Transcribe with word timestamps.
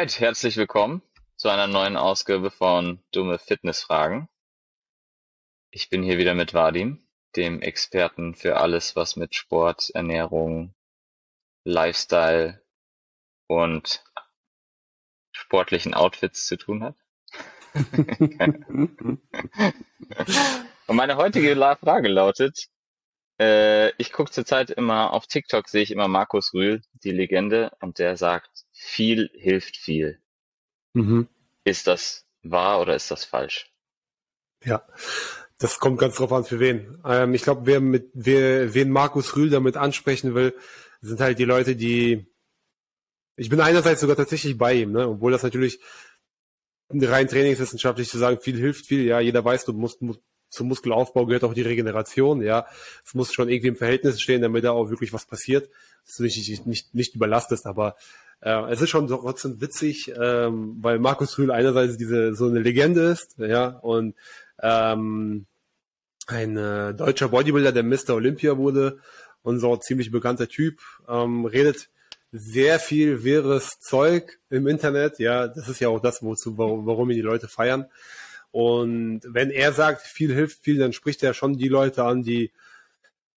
Herzlich 0.00 0.56
willkommen 0.56 1.02
zu 1.34 1.48
einer 1.48 1.66
neuen 1.66 1.96
Ausgabe 1.96 2.52
von 2.52 3.02
Dumme 3.10 3.40
Fitnessfragen. 3.40 4.28
Ich 5.72 5.90
bin 5.90 6.04
hier 6.04 6.18
wieder 6.18 6.34
mit 6.34 6.54
Vadim, 6.54 7.04
dem 7.34 7.60
Experten 7.60 8.36
für 8.36 8.58
alles, 8.58 8.94
was 8.94 9.16
mit 9.16 9.34
Sport, 9.34 9.90
Ernährung, 9.90 10.72
Lifestyle 11.64 12.62
und 13.48 14.04
sportlichen 15.32 15.94
Outfits 15.94 16.46
zu 16.46 16.56
tun 16.56 16.84
hat. 16.84 16.94
und 20.86 20.96
meine 20.96 21.16
heutige 21.16 21.56
Frage 21.56 22.06
lautet, 22.06 22.68
äh, 23.40 23.90
ich 24.00 24.12
gucke 24.12 24.30
zurzeit 24.30 24.70
immer 24.70 25.12
auf 25.12 25.26
TikTok, 25.26 25.68
sehe 25.68 25.82
ich 25.82 25.90
immer 25.90 26.06
Markus 26.06 26.54
Rühl, 26.54 26.82
die 27.02 27.10
Legende, 27.10 27.72
und 27.80 27.98
der 27.98 28.16
sagt, 28.16 28.64
viel 28.78 29.30
hilft 29.34 29.76
viel. 29.76 30.20
Mhm. 30.94 31.28
Ist 31.64 31.86
das 31.86 32.26
wahr 32.42 32.80
oder 32.80 32.94
ist 32.94 33.10
das 33.10 33.24
falsch? 33.24 33.70
Ja, 34.64 34.86
das 35.58 35.78
kommt 35.78 35.98
ganz 35.98 36.16
drauf 36.16 36.32
an, 36.32 36.44
für 36.44 36.60
wen. 36.60 37.00
Ähm, 37.04 37.34
ich 37.34 37.42
glaube, 37.42 37.66
wer 37.66 37.80
mit, 37.80 38.10
wer, 38.14 38.72
wen 38.74 38.90
Markus 38.90 39.36
Rühl 39.36 39.50
damit 39.50 39.76
ansprechen 39.76 40.34
will, 40.34 40.54
sind 41.00 41.20
halt 41.20 41.38
die 41.38 41.44
Leute, 41.44 41.76
die, 41.76 42.26
ich 43.36 43.48
bin 43.48 43.60
einerseits 43.60 44.00
sogar 44.00 44.16
tatsächlich 44.16 44.56
bei 44.56 44.74
ihm, 44.74 44.92
ne? 44.92 45.08
obwohl 45.08 45.32
das 45.32 45.42
natürlich 45.42 45.80
rein 46.90 47.28
trainingswissenschaftlich 47.28 48.08
zu 48.08 48.18
sagen, 48.18 48.40
viel 48.40 48.56
hilft 48.56 48.86
viel, 48.86 49.04
ja, 49.04 49.20
jeder 49.20 49.44
weiß, 49.44 49.64
du 49.64 49.72
musst, 49.72 50.00
musst 50.00 50.20
zum 50.50 50.68
Muskelaufbau 50.68 51.26
gehört 51.26 51.44
auch 51.44 51.52
die 51.52 51.62
Regeneration, 51.62 52.40
ja. 52.40 52.66
Es 53.04 53.14
muss 53.14 53.34
schon 53.34 53.50
irgendwie 53.50 53.68
im 53.68 53.76
Verhältnis 53.76 54.20
stehen, 54.20 54.40
damit 54.40 54.64
da 54.64 54.70
auch 54.70 54.88
wirklich 54.88 55.12
was 55.12 55.26
passiert, 55.26 55.68
dass 56.06 56.16
du 56.16 56.22
dich 56.22 56.48
nicht, 56.48 56.66
nicht, 56.66 56.94
nicht 56.94 57.14
überlastest, 57.14 57.66
aber 57.66 57.96
äh, 58.40 58.70
es 58.70 58.80
ist 58.80 58.90
schon 58.90 59.08
trotzdem 59.08 59.60
witzig, 59.60 60.12
ähm, 60.20 60.76
weil 60.80 60.98
Markus 60.98 61.38
Rühl 61.38 61.50
einerseits 61.50 61.96
diese 61.96 62.34
so 62.34 62.46
eine 62.46 62.60
Legende 62.60 63.02
ist, 63.02 63.36
ja, 63.38 63.68
und 63.68 64.14
ähm, 64.62 65.46
ein 66.26 66.56
äh, 66.56 66.94
deutscher 66.94 67.28
Bodybuilder, 67.28 67.72
der 67.72 67.82
Mr. 67.82 68.10
Olympia 68.10 68.56
wurde 68.56 68.98
und 69.42 69.60
so 69.60 69.76
ziemlich 69.76 70.10
bekannter 70.10 70.48
Typ, 70.48 70.80
ähm, 71.08 71.46
redet 71.46 71.88
sehr 72.30 72.78
viel 72.78 73.24
wirres 73.24 73.80
Zeug 73.80 74.38
im 74.50 74.66
Internet, 74.66 75.18
ja, 75.18 75.48
das 75.48 75.68
ist 75.68 75.80
ja 75.80 75.88
auch 75.88 76.00
das, 76.00 76.22
wozu, 76.22 76.58
warum 76.58 77.10
ihn 77.10 77.16
die 77.16 77.22
Leute 77.22 77.48
feiern. 77.48 77.86
Und 78.50 79.20
wenn 79.24 79.50
er 79.50 79.72
sagt, 79.72 80.02
viel 80.02 80.34
hilft 80.34 80.62
viel, 80.62 80.78
dann 80.78 80.92
spricht 80.92 81.22
er 81.22 81.34
schon 81.34 81.56
die 81.56 81.68
Leute 81.68 82.04
an, 82.04 82.22
die 82.22 82.52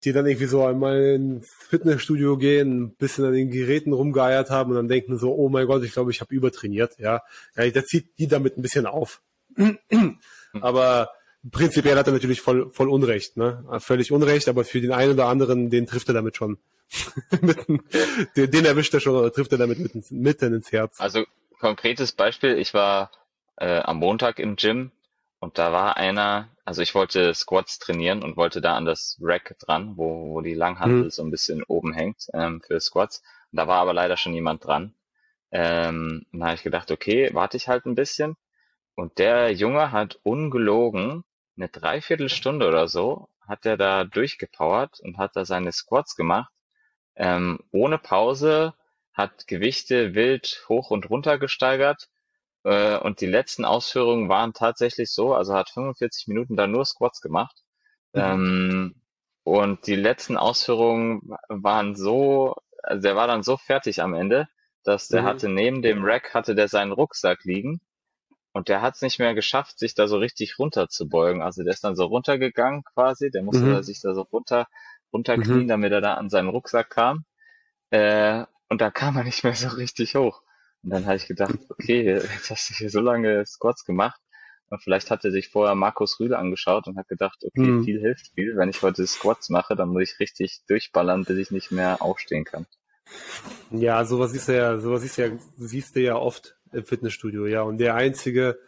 die 0.03 0.13
dann 0.13 0.25
irgendwie 0.25 0.47
so 0.47 0.65
einmal 0.65 0.99
ins 1.01 1.49
Fitnessstudio 1.69 2.37
gehen, 2.37 2.83
ein 2.83 2.95
bisschen 2.95 3.25
an 3.25 3.33
den 3.33 3.51
Geräten 3.51 3.93
rumgeeiert 3.93 4.49
haben 4.49 4.71
und 4.71 4.75
dann 4.77 4.87
denken 4.87 5.17
so, 5.17 5.33
oh 5.33 5.49
mein 5.49 5.67
Gott, 5.67 5.83
ich 5.83 5.93
glaube, 5.93 6.11
ich 6.11 6.21
habe 6.21 6.33
übertrainiert. 6.33 6.97
Ja, 6.97 7.21
ja 7.55 7.69
der 7.69 7.85
zieht 7.85 8.17
die 8.17 8.27
damit 8.27 8.57
ein 8.57 8.61
bisschen 8.61 8.87
auf. 8.87 9.21
aber 10.61 11.11
prinzipiell 11.51 11.97
hat 11.97 12.07
er 12.07 12.13
natürlich 12.13 12.41
voll, 12.41 12.71
voll 12.71 12.89
Unrecht, 12.89 13.37
ne? 13.37 13.63
Völlig 13.79 14.11
Unrecht, 14.11 14.47
aber 14.47 14.63
für 14.63 14.81
den 14.81 14.91
einen 14.91 15.13
oder 15.13 15.27
anderen, 15.27 15.69
den 15.69 15.85
trifft 15.85 16.07
er 16.07 16.13
damit 16.13 16.35
schon. 16.35 16.57
den, 18.35 18.51
den 18.51 18.65
erwischt 18.65 18.93
er 18.93 18.99
schon 18.99 19.15
oder 19.15 19.31
trifft 19.31 19.51
er 19.51 19.57
damit 19.57 19.79
mitten, 19.79 20.03
mitten 20.09 20.53
ins 20.53 20.71
Herz. 20.71 20.99
Also 20.99 21.25
konkretes 21.59 22.11
Beispiel, 22.11 22.57
ich 22.57 22.73
war 22.73 23.11
äh, 23.57 23.79
am 23.79 23.97
Montag 23.97 24.39
im 24.39 24.55
Gym 24.55 24.91
und 25.39 25.57
da 25.57 25.71
war 25.71 25.97
einer, 25.97 26.49
also 26.63 26.81
ich 26.81 26.93
wollte 26.95 27.33
Squats 27.33 27.79
trainieren 27.79 28.23
und 28.23 28.37
wollte 28.37 28.61
da 28.61 28.75
an 28.75 28.85
das 28.85 29.17
Rack 29.21 29.55
dran, 29.59 29.97
wo, 29.97 30.29
wo 30.29 30.41
die 30.41 30.53
Langhantel 30.53 31.05
mhm. 31.05 31.09
so 31.09 31.23
ein 31.23 31.31
bisschen 31.31 31.63
oben 31.63 31.93
hängt 31.93 32.27
ähm, 32.33 32.61
für 32.61 32.79
Squats. 32.79 33.23
Und 33.51 33.57
da 33.57 33.67
war 33.67 33.79
aber 33.79 33.93
leider 33.93 34.17
schon 34.17 34.33
jemand 34.33 34.65
dran. 34.65 34.93
Ähm, 35.51 36.25
und 36.31 36.39
da 36.39 36.45
habe 36.47 36.55
ich 36.55 36.63
gedacht, 36.63 36.91
okay, 36.91 37.29
warte 37.33 37.57
ich 37.57 37.67
halt 37.67 37.85
ein 37.85 37.95
bisschen. 37.95 38.35
Und 38.95 39.17
der 39.17 39.51
Junge 39.51 39.91
hat 39.91 40.19
ungelogen 40.23 41.23
eine 41.57 41.69
Dreiviertelstunde 41.69 42.67
oder 42.67 42.87
so, 42.87 43.29
hat 43.47 43.65
er 43.65 43.77
da 43.77 44.03
durchgepowert 44.03 44.99
und 45.01 45.17
hat 45.17 45.35
da 45.35 45.45
seine 45.45 45.71
Squats 45.71 46.15
gemacht. 46.15 46.51
Ähm, 47.15 47.59
ohne 47.71 47.97
Pause, 47.97 48.73
hat 49.13 49.47
Gewichte 49.47 50.13
wild 50.13 50.63
hoch 50.69 50.89
und 50.91 51.09
runter 51.09 51.37
gesteigert 51.37 52.09
äh, 52.63 52.97
und 52.97 53.21
die 53.21 53.27
letzten 53.27 53.65
Ausführungen 53.65 54.29
waren 54.29 54.53
tatsächlich 54.53 55.11
so, 55.11 55.33
also 55.33 55.53
hat 55.53 55.69
45 55.69 56.27
Minuten 56.27 56.55
da 56.55 56.67
nur 56.67 56.85
Squats 56.85 57.21
gemacht. 57.21 57.63
Mhm. 58.13 58.21
Ähm, 58.21 58.95
und 59.43 59.87
die 59.87 59.95
letzten 59.95 60.37
Ausführungen 60.37 61.35
waren 61.49 61.95
so, 61.95 62.55
also 62.83 63.01
der 63.01 63.15
war 63.15 63.27
dann 63.27 63.43
so 63.43 63.57
fertig 63.57 64.01
am 64.01 64.13
Ende, 64.13 64.47
dass 64.83 65.07
der 65.07 65.23
mhm. 65.23 65.25
hatte 65.25 65.49
neben 65.49 65.81
dem 65.81 66.03
Rack 66.03 66.33
hatte 66.33 66.55
der 66.55 66.67
seinen 66.67 66.91
Rucksack 66.91 67.43
liegen 67.43 67.81
und 68.53 68.67
der 68.69 68.81
hat 68.81 68.95
es 68.95 69.01
nicht 69.01 69.19
mehr 69.19 69.33
geschafft, 69.33 69.79
sich 69.79 69.95
da 69.95 70.07
so 70.07 70.17
richtig 70.17 70.59
runterzubeugen. 70.59 71.41
Also 71.41 71.63
der 71.63 71.73
ist 71.73 71.83
dann 71.83 71.95
so 71.95 72.05
runtergegangen 72.05 72.83
quasi, 72.83 73.31
der 73.31 73.43
musste 73.43 73.63
mhm. 73.63 73.83
sich 73.83 74.01
da 74.01 74.13
so 74.13 74.21
runter 74.21 74.67
runterknien, 75.13 75.63
mhm. 75.63 75.67
damit 75.67 75.91
er 75.91 76.01
da 76.01 76.15
an 76.15 76.29
seinen 76.29 76.49
Rucksack 76.49 76.89
kam. 76.89 77.25
Äh, 77.89 78.45
und 78.69 78.81
da 78.81 78.91
kam 78.91 79.17
er 79.17 79.23
nicht 79.23 79.43
mehr 79.43 79.55
so 79.55 79.69
richtig 79.69 80.15
hoch. 80.15 80.41
Und 80.83 80.89
dann 80.91 81.05
habe 81.05 81.17
ich 81.17 81.27
gedacht, 81.27 81.57
okay, 81.69 82.03
jetzt 82.03 82.49
hast 82.49 82.69
du 82.69 82.73
hier 82.73 82.89
so 82.89 83.01
lange 83.01 83.45
Squats 83.45 83.85
gemacht. 83.85 84.19
Und 84.69 84.81
vielleicht 84.81 85.11
hat 85.11 85.25
er 85.25 85.31
sich 85.31 85.49
vorher 85.49 85.75
Markus 85.75 86.19
Rühle 86.19 86.37
angeschaut 86.37 86.87
und 86.87 86.97
hat 86.97 87.09
gedacht, 87.09 87.43
okay, 87.43 87.59
mhm. 87.59 87.83
viel 87.83 87.99
hilft 87.99 88.31
viel. 88.33 88.55
Wenn 88.55 88.69
ich 88.69 88.81
heute 88.81 89.05
Squats 89.05 89.49
mache, 89.49 89.75
dann 89.75 89.89
muss 89.89 90.03
ich 90.03 90.19
richtig 90.19 90.61
durchballern, 90.67 91.25
bis 91.25 91.37
ich 91.37 91.51
nicht 91.51 91.71
mehr 91.71 92.01
aufstehen 92.01 92.45
kann. 92.45 92.65
Ja, 93.69 94.05
sowas 94.05 94.31
siehst 94.31 94.47
du 94.47 94.55
ja, 94.55 94.79
sowas 94.79 95.01
siehst 95.01 95.17
du 95.17 95.27
ja, 95.27 95.31
siehst 95.57 95.95
du 95.95 96.01
ja 96.01 96.15
oft 96.15 96.55
im 96.71 96.85
Fitnessstudio, 96.85 97.47
ja. 97.47 97.63
Und 97.63 97.79
der 97.79 97.95
einzige, 97.95 98.59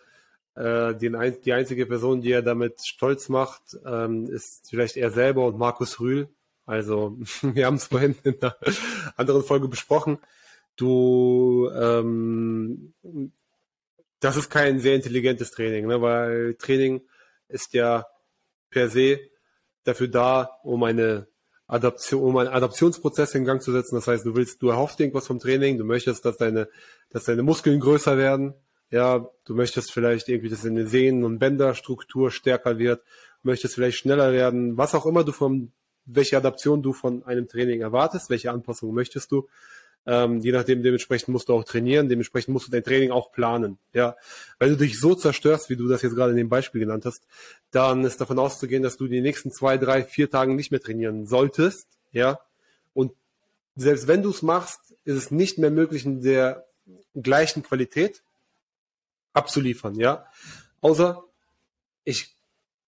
äh, 0.55 0.93
den, 0.93 1.15
die 1.45 1.53
einzige 1.53 1.85
Person, 1.85 2.21
die 2.21 2.33
er 2.33 2.41
damit 2.41 2.85
stolz 2.85 3.29
macht, 3.29 3.61
ähm, 3.85 4.27
ist 4.27 4.69
vielleicht 4.69 4.97
er 4.97 5.09
selber 5.09 5.45
und 5.45 5.57
Markus 5.57 6.01
Rühl. 6.01 6.27
Also, 6.65 7.17
wir 7.41 7.65
haben 7.65 7.75
es 7.75 7.87
vorhin 7.87 8.15
in 8.23 8.41
einer 8.41 8.57
anderen 9.15 9.43
Folge 9.43 9.69
besprochen. 9.69 10.19
Du, 10.75 11.69
ähm, 11.75 12.93
das 14.19 14.37
ist 14.37 14.49
kein 14.49 14.79
sehr 14.79 14.95
intelligentes 14.95 15.51
Training, 15.51 15.87
ne? 15.87 16.01
weil 16.01 16.55
Training 16.55 17.01
ist 17.47 17.73
ja 17.73 18.05
per 18.69 18.89
se 18.89 19.19
dafür 19.83 20.07
da, 20.07 20.59
um 20.63 20.83
eine 20.83 21.27
Adaption, 21.67 22.23
um 22.23 22.37
einen 22.37 22.49
Adaptionsprozess 22.49 23.35
in 23.35 23.45
Gang 23.45 23.61
zu 23.61 23.71
setzen. 23.71 23.95
Das 23.95 24.07
heißt, 24.07 24.25
du 24.25 24.35
willst, 24.35 24.61
du 24.61 24.69
erhoffst 24.69 24.99
irgendwas 24.99 25.27
vom 25.27 25.39
Training, 25.39 25.77
du 25.77 25.83
möchtest, 25.83 26.25
dass 26.25 26.37
deine, 26.37 26.69
dass 27.09 27.25
deine 27.25 27.43
Muskeln 27.43 27.79
größer 27.79 28.17
werden. 28.17 28.53
Ja, 28.89 29.27
du 29.45 29.55
möchtest 29.55 29.91
vielleicht 29.91 30.29
irgendwie, 30.29 30.49
dass 30.49 30.61
deine 30.61 30.87
Sehnen- 30.87 31.23
und 31.23 31.39
Bänderstruktur 31.39 32.31
stärker 32.31 32.77
wird, 32.77 33.01
möchtest 33.41 33.75
vielleicht 33.75 33.97
schneller 33.97 34.31
werden, 34.31 34.77
was 34.77 34.93
auch 34.93 35.05
immer 35.05 35.23
du 35.23 35.31
von, 35.31 35.71
welche 36.05 36.37
Adaption 36.37 36.83
du 36.83 36.93
von 36.93 37.23
einem 37.23 37.47
Training 37.47 37.81
erwartest, 37.81 38.29
welche 38.29 38.51
Anpassung 38.51 38.93
möchtest 38.93 39.31
du. 39.31 39.47
Ähm, 40.05 40.41
je 40.41 40.51
nachdem, 40.51 40.83
dementsprechend 40.83 41.29
musst 41.29 41.47
du 41.47 41.53
auch 41.53 41.63
trainieren, 41.63 42.09
dementsprechend 42.09 42.53
musst 42.53 42.67
du 42.67 42.71
dein 42.71 42.83
Training 42.83 43.11
auch 43.11 43.31
planen. 43.31 43.77
Ja, 43.93 44.17
Wenn 44.59 44.69
du 44.69 44.77
dich 44.77 44.99
so 44.99 45.15
zerstörst, 45.15 45.69
wie 45.69 45.77
du 45.77 45.87
das 45.87 46.01
jetzt 46.01 46.15
gerade 46.15 46.31
in 46.31 46.37
dem 46.37 46.49
Beispiel 46.49 46.81
genannt 46.81 47.05
hast, 47.05 47.25
dann 47.71 48.03
ist 48.03 48.19
davon 48.19 48.37
auszugehen, 48.37 48.83
dass 48.83 48.97
du 48.97 49.07
die 49.07 49.21
nächsten 49.21 49.51
zwei, 49.51 49.77
drei, 49.77 50.03
vier 50.03 50.29
Tagen 50.29 50.55
nicht 50.55 50.71
mehr 50.71 50.81
trainieren 50.81 51.25
solltest. 51.25 51.87
Ja, 52.11 52.39
und 52.93 53.13
selbst 53.75 54.07
wenn 54.07 54.21
du 54.21 54.29
es 54.29 54.41
machst, 54.41 54.93
ist 55.05 55.15
es 55.15 55.31
nicht 55.31 55.57
mehr 55.57 55.71
möglich, 55.71 56.05
in 56.05 56.21
der 56.21 56.65
gleichen 57.15 57.63
Qualität 57.63 58.21
abzuliefern. 59.31 59.95
Ja, 59.95 60.25
außer 60.81 61.23
ich 62.03 62.35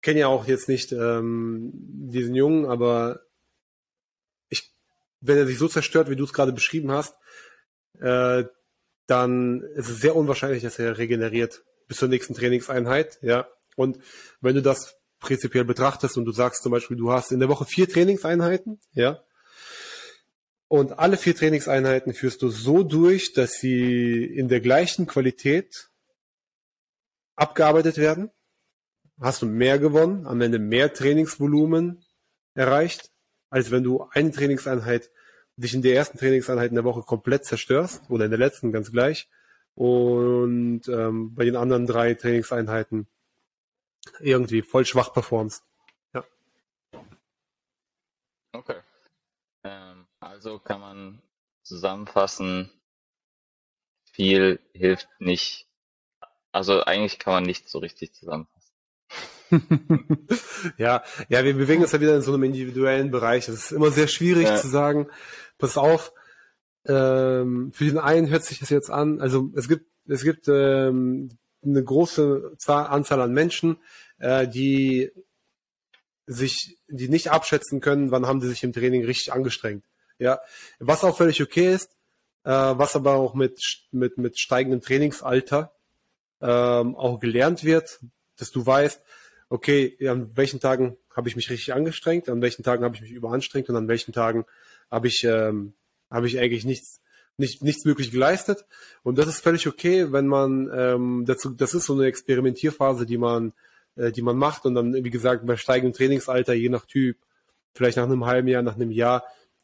kenne 0.02 0.20
ja 0.20 0.28
auch 0.28 0.48
jetzt 0.48 0.68
nicht 0.68 0.92
ähm, 0.92 1.72
diesen 1.74 2.36
Jungen, 2.36 2.66
aber 2.66 3.22
wenn 5.22 5.38
er 5.38 5.48
sich 5.48 5.58
so 5.58 5.68
zerstört, 5.68 6.10
wie 6.10 6.16
du 6.16 6.24
es 6.24 6.34
gerade 6.34 6.52
beschrieben 6.52 6.92
hast, 6.92 7.16
äh, 8.00 8.44
dann 9.08 9.62
ist 9.76 9.90
es 9.90 10.00
sehr 10.00 10.16
unwahrscheinlich, 10.16 10.64
dass 10.64 10.80
er 10.80 10.98
regeneriert 10.98 11.64
bis 11.88 11.98
zur 11.98 12.10
nächsten 12.10 12.34
Trainingseinheit. 12.34 13.20
Ja. 13.22 13.48
Und 13.76 14.00
wenn 14.42 14.56
du 14.56 14.62
das 14.62 14.96
prinzipiell 15.20 15.66
betrachtest 15.66 16.18
und 16.18 16.26
du 16.26 16.32
sagst 16.32 16.64
zum 16.64 16.72
Beispiel, 16.72 16.98
du 16.98 17.12
hast 17.12 17.32
in 17.32 17.40
der 17.40 17.50
Woche 17.50 17.66
vier 17.66 17.90
Trainingseinheiten, 17.90 18.80
ja, 18.94 19.24
und 20.68 20.98
alle 20.98 21.18
vier 21.18 21.36
Trainingseinheiten 21.36 22.14
führst 22.14 22.42
du 22.42 22.50
so 22.50 22.84
durch, 22.84 23.34
dass 23.34 23.54
sie 23.54 24.26
in 24.26 24.48
der 24.48 24.62
gleichen 24.62 25.06
Qualität 25.06 25.90
abgearbeitet 27.36 27.98
werden, 27.98 28.32
hast 29.20 29.42
du 29.42 29.46
mehr 29.46 29.78
gewonnen, 29.80 30.26
am 30.26 30.42
Ende 30.42 30.60
mehr 30.60 30.92
Trainingsvolumen 30.92 32.04
erreicht, 32.56 33.12
als 33.56 33.72
wenn 33.72 33.86
du 33.86 34.04
eine 34.12 34.32
Trainingseinheit 34.32 35.10
dich 35.56 35.74
in 35.74 35.82
der 35.82 35.96
ersten 35.96 36.18
Trainingseinheit 36.18 36.72
in 36.72 36.76
der 36.76 36.84
Woche 36.84 37.04
komplett 37.04 37.46
zerstörst 37.46 38.02
oder 38.10 38.26
in 38.26 38.32
der 38.32 38.38
letzten 38.38 38.74
ganz 38.74 38.92
gleich 38.92 39.30
und 39.76 40.82
ähm, 40.90 41.34
bei 41.34 41.46
den 41.46 41.56
anderen 41.56 41.88
drei 41.88 42.16
Trainingseinheiten 42.16 43.08
irgendwie 44.20 44.62
voll 44.62 44.86
schwach 44.86 45.14
performst. 45.14 45.64
Ja. 46.14 46.26
Okay. 48.52 48.82
Ähm, 49.64 50.06
also 50.20 50.60
kann 50.60 50.82
man 50.82 51.22
zusammenfassen, 51.64 52.70
viel 54.12 54.60
hilft 54.74 55.08
nicht. 55.20 55.66
Also 56.52 56.84
eigentlich 56.84 57.20
kann 57.20 57.36
man 57.36 57.44
nicht 57.44 57.70
so 57.70 57.80
richtig 57.80 58.12
zusammenfassen. 58.12 58.55
ja, 60.78 61.04
ja, 61.30 61.44
wir 61.44 61.54
bewegen 61.54 61.82
uns 61.82 61.92
ja 61.92 62.02
wieder 62.02 62.16
in 62.16 62.22
so 62.22 62.34
einem 62.34 62.44
individuellen 62.44 63.12
Bereich. 63.12 63.48
Es 63.48 63.66
ist 63.66 63.72
immer 63.72 63.92
sehr 63.92 64.08
schwierig 64.08 64.46
ja. 64.46 64.56
zu 64.56 64.68
sagen, 64.68 65.08
pass 65.58 65.78
auf, 65.78 66.14
ähm, 66.86 67.72
für 67.74 67.86
den 67.86 67.98
einen 67.98 68.30
hört 68.30 68.44
sich 68.44 68.60
das 68.60 68.70
jetzt 68.70 68.90
an, 68.90 69.20
also 69.22 69.50
es 69.56 69.68
gibt, 69.68 69.86
es 70.08 70.24
gibt 70.24 70.48
ähm, 70.48 71.30
eine 71.64 71.84
große 71.84 72.54
Zahl, 72.58 72.88
Anzahl 72.88 73.22
an 73.22 73.34
Menschen, 73.34 73.78
äh, 74.20 74.48
die 74.48 75.12
sich, 76.28 76.78
die 76.88 77.10
nicht 77.10 77.32
abschätzen 77.32 77.82
können, 77.82 78.12
wann 78.12 78.28
haben 78.28 78.42
sie 78.42 78.50
sich 78.50 78.64
im 78.64 78.74
Training 78.74 79.06
richtig 79.06 79.34
angestrengt. 79.34 79.84
Ja, 80.18 80.40
was 80.80 81.04
auch 81.04 81.18
völlig 81.18 81.42
okay 81.42 81.74
ist, 81.74 81.90
äh, 82.44 82.52
was 82.52 82.96
aber 82.96 83.16
auch 83.16 83.34
mit, 83.34 83.60
mit, 83.92 84.18
mit 84.18 84.40
steigendem 84.40 84.82
Trainingsalter 84.82 85.74
ähm, 86.42 86.96
auch 86.96 87.20
gelernt 87.20 87.64
wird, 87.64 88.00
dass 88.38 88.52
du 88.52 88.66
weißt, 88.66 89.02
okay, 89.50 89.98
an 90.08 90.32
welchen 90.36 90.60
Tagen 90.60 90.98
habe 91.16 91.30
ich 91.30 91.36
mich 91.36 91.50
richtig 91.50 91.74
angestrengt, 91.74 92.30
an 92.30 92.42
welchen 92.42 92.64
Tagen 92.64 92.84
habe 92.84 92.96
ich 92.96 93.02
mich 93.02 93.12
überanstrengt 93.12 93.70
und 93.70 93.76
an 93.76 93.88
welchen 93.88 94.14
Tagen 94.14 94.46
habe 94.92 95.08
ich, 95.08 95.24
ähm, 95.24 95.74
habe 96.10 96.28
ich 96.28 96.40
eigentlich 96.40 96.66
nichts, 96.66 97.02
nicht, 97.38 97.64
nichts 97.64 97.86
wirklich 97.86 98.12
geleistet. 98.12 98.66
Und 99.04 99.18
das 99.18 99.28
ist 99.28 99.42
völlig 99.42 99.68
okay, 99.68 100.12
wenn 100.12 100.28
man 100.28 100.70
ähm, 100.74 101.24
dazu, 101.26 101.50
das 101.50 101.74
ist 101.74 101.86
so 101.86 101.94
eine 101.94 102.06
Experimentierphase, 102.06 103.06
die 103.06 103.18
man, 103.18 103.54
äh, 103.96 104.12
die 104.12 104.22
man 104.22 104.38
macht 104.38 104.66
und 104.66 104.76
dann, 104.76 104.94
wie 104.94 105.10
gesagt, 105.10 105.46
bei 105.46 105.58
steigendem 105.58 105.94
Trainingsalter, 105.94 106.54
je 106.54 106.70
nach 106.70 106.86
Typ, 106.86 107.18
vielleicht 107.74 107.98
nach 107.98 108.06
einem 108.06 108.26
halben 108.26 108.48
Jahr, 108.48 108.62
nach 108.62 108.76
einem 108.76 108.92
Jahr, 108.92 109.24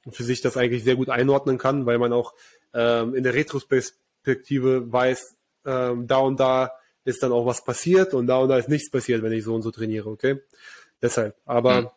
für 0.09 0.23
sich 0.23 0.41
das 0.41 0.57
eigentlich 0.57 0.83
sehr 0.83 0.95
gut 0.95 1.09
einordnen 1.09 1.57
kann, 1.57 1.85
weil 1.85 1.99
man 1.99 2.11
auch 2.11 2.33
ähm, 2.73 3.13
in 3.13 3.23
der 3.23 3.35
Retrospektive 3.35 4.91
weiß, 4.91 5.35
ähm, 5.65 6.07
da 6.07 6.17
und 6.17 6.39
da 6.39 6.71
ist 7.03 7.23
dann 7.23 7.31
auch 7.31 7.45
was 7.45 7.63
passiert 7.63 8.13
und 8.13 8.27
da 8.27 8.37
und 8.37 8.49
da 8.49 8.57
ist 8.57 8.69
nichts 8.69 8.89
passiert, 8.89 9.23
wenn 9.23 9.31
ich 9.31 9.43
so 9.43 9.55
und 9.55 9.61
so 9.61 9.71
trainiere, 9.71 10.09
okay? 10.09 10.39
Deshalb. 11.01 11.35
Aber 11.45 11.81
mhm. 11.81 11.89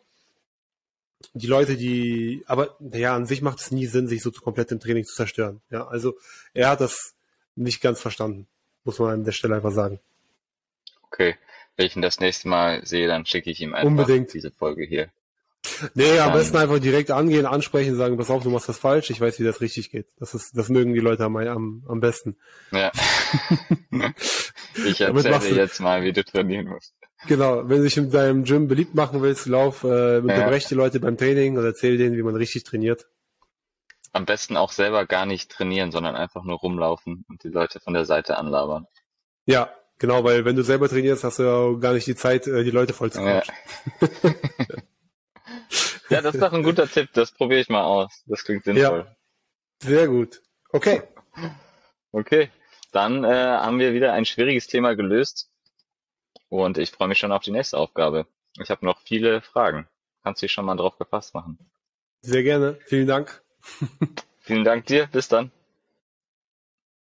die 1.33 1.47
Leute, 1.47 1.77
die, 1.77 2.43
aber 2.47 2.75
ja, 2.79 3.15
an 3.15 3.25
sich 3.25 3.41
macht 3.41 3.59
es 3.59 3.71
nie 3.71 3.85
Sinn, 3.85 4.07
sich 4.07 4.21
so 4.21 4.31
komplett 4.31 4.71
im 4.71 4.79
Training 4.79 5.05
zu 5.05 5.15
zerstören. 5.15 5.61
Ja, 5.69 5.87
also 5.87 6.15
er 6.53 6.69
hat 6.69 6.81
das 6.81 7.13
nicht 7.55 7.81
ganz 7.81 8.01
verstanden, 8.01 8.47
muss 8.83 8.99
man 8.99 9.11
an 9.11 9.23
der 9.23 9.31
Stelle 9.31 9.55
einfach 9.55 9.71
sagen. 9.71 9.99
Okay. 11.03 11.35
Wenn 11.77 11.87
ich 11.87 11.95
ihn 11.95 12.01
das 12.01 12.19
nächste 12.19 12.47
Mal 12.47 12.85
sehe, 12.85 13.07
dann 13.07 13.25
schicke 13.25 13.49
ich 13.49 13.61
ihm 13.61 13.73
einfach 13.73 13.87
Unbedingt. 13.87 14.33
diese 14.33 14.51
Folge 14.51 14.85
hier. 14.85 15.09
Nee, 15.93 16.19
am 16.19 16.33
besten 16.33 16.57
einfach 16.57 16.79
direkt 16.79 17.11
angehen, 17.11 17.45
ansprechen, 17.45 17.95
sagen, 17.95 18.17
pass 18.17 18.29
auf, 18.29 18.43
du 18.43 18.49
machst 18.49 18.69
das 18.69 18.77
falsch, 18.77 19.09
ich 19.09 19.19
weiß, 19.19 19.39
wie 19.39 19.43
das 19.43 19.61
richtig 19.61 19.91
geht. 19.91 20.07
Das 20.19 20.33
ist, 20.33 20.55
das 20.55 20.69
mögen 20.69 20.93
die 20.93 20.99
Leute 20.99 21.25
am, 21.25 21.35
am, 21.35 21.83
am 21.87 21.99
besten. 21.99 22.37
Ja. 22.71 22.91
ich 24.77 25.01
erzähle 25.01 25.55
jetzt 25.55 25.79
mal, 25.79 26.03
wie 26.03 26.13
du 26.13 26.23
trainieren 26.23 26.67
musst. 26.67 26.93
Genau, 27.27 27.67
wenn 27.67 27.77
du 27.77 27.83
dich 27.83 27.97
in 27.97 28.11
deinem 28.11 28.43
Gym 28.43 28.67
beliebt 28.67 28.93
machen 28.93 29.21
willst, 29.21 29.45
lauf, 29.47 29.83
äh, 29.83 30.17
unterbrech 30.17 30.63
ja. 30.63 30.69
die 30.69 30.75
Leute 30.75 30.99
beim 30.99 31.17
Training 31.17 31.57
und 31.57 31.65
erzähl 31.65 31.97
denen, 31.97 32.17
wie 32.17 32.23
man 32.23 32.35
richtig 32.35 32.63
trainiert. 32.63 33.07
Am 34.11 34.25
besten 34.25 34.57
auch 34.57 34.71
selber 34.71 35.05
gar 35.05 35.25
nicht 35.25 35.51
trainieren, 35.51 35.91
sondern 35.91 36.15
einfach 36.15 36.43
nur 36.43 36.57
rumlaufen 36.57 37.25
und 37.29 37.43
die 37.43 37.49
Leute 37.49 37.79
von 37.79 37.93
der 37.93 38.05
Seite 38.05 38.37
anlabern. 38.37 38.87
Ja, 39.45 39.69
genau, 39.97 40.23
weil 40.23 40.45
wenn 40.45 40.55
du 40.55 40.63
selber 40.63 40.87
trainierst, 40.87 41.23
hast 41.23 41.39
du 41.39 41.43
ja 41.43 41.79
gar 41.79 41.93
nicht 41.93 42.07
die 42.07 42.15
Zeit, 42.15 42.47
äh, 42.47 42.63
die 42.63 42.71
Leute 42.71 42.93
voll 42.93 43.11
zu 43.11 43.21
ja. 43.21 43.41
Ja, 46.09 46.21
das 46.21 46.35
ist 46.35 46.41
doch 46.41 46.53
ein 46.53 46.63
guter 46.63 46.87
Tipp. 46.87 47.09
Das 47.13 47.31
probiere 47.31 47.61
ich 47.61 47.69
mal 47.69 47.83
aus. 47.83 48.23
Das 48.27 48.43
klingt 48.43 48.63
sinnvoll. 48.63 49.07
Ja, 49.07 49.15
sehr 49.81 50.07
gut. 50.07 50.41
Okay. 50.69 51.01
Okay, 52.11 52.49
dann 52.95 53.23
äh, 53.23 53.27
haben 53.27 53.79
wir 53.79 53.93
wieder 53.93 54.13
ein 54.13 54.25
schwieriges 54.25 54.67
Thema 54.67 54.95
gelöst. 54.95 55.51
Und 56.49 56.77
ich 56.77 56.91
freue 56.91 57.09
mich 57.09 57.19
schon 57.19 57.31
auf 57.31 57.43
die 57.43 57.51
nächste 57.51 57.77
Aufgabe. 57.77 58.27
Ich 58.61 58.69
habe 58.69 58.85
noch 58.85 59.01
viele 59.01 59.41
Fragen. 59.41 59.87
Kannst 60.23 60.41
du 60.41 60.45
dich 60.45 60.53
schon 60.53 60.65
mal 60.65 60.75
drauf 60.75 60.97
gefasst 60.97 61.33
machen? 61.33 61.59
Sehr 62.21 62.43
gerne. 62.43 62.79
Vielen 62.85 63.07
Dank. 63.07 63.43
Vielen 64.39 64.63
Dank 64.63 64.85
dir. 64.85 65.07
Bis 65.07 65.27
dann. 65.27 65.51